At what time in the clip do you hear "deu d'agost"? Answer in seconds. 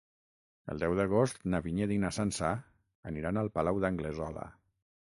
0.83-1.45